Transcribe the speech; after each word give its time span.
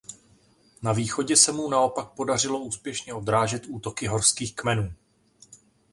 Na 0.81 0.93
východě 0.93 1.35
se 1.35 1.51
mu 1.51 1.69
naopak 1.69 2.09
podařilo 2.11 2.59
úspěšně 2.59 3.13
odrážet 3.13 3.63
útoky 3.67 4.07
horských 4.07 4.55
kmenů. 4.55 4.93